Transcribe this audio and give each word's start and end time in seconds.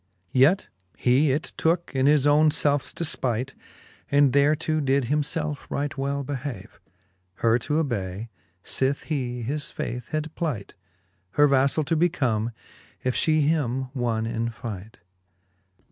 Yet 0.33 0.67
he 0.97 1.31
it 1.31 1.53
tooke 1.57 1.91
in 1.93 2.07
his 2.07 2.25
own 2.25 2.49
felfes 2.49 2.91
defpight. 2.91 3.53
And 4.09 4.33
thereto 4.33 4.79
did 4.83 5.03
himfelfe 5.03 5.69
right 5.69 5.95
well 5.95 6.23
behave, 6.23 6.79
Her 7.35 7.59
to 7.59 7.75
ob:^y, 7.77 8.29
fith 8.63 9.03
he 9.03 9.43
his 9.43 9.69
faith 9.69 10.09
had 10.09 10.33
plight, 10.33 10.73
Her 11.33 11.47
vaflall 11.47 11.85
to 11.85 11.95
become, 11.95 12.49
if 13.03 13.15
fhe 13.15 13.43
him 13.43 13.89
wonne 13.93 14.25
in 14.25 14.49
fight. 14.49 15.01